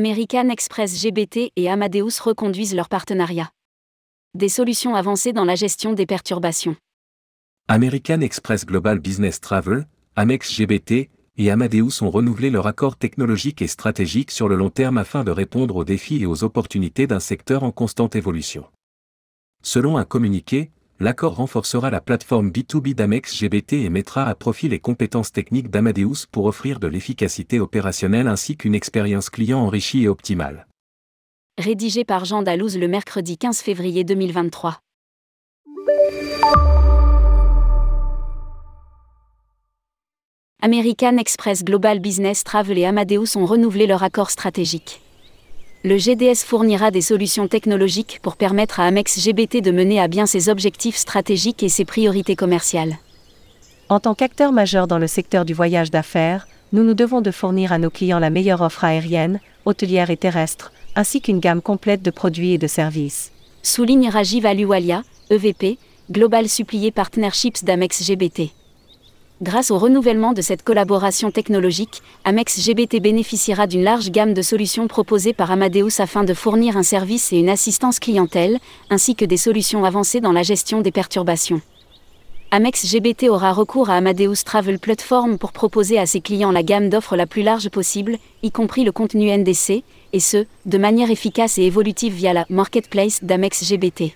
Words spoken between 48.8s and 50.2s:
à Amex GBT de mener à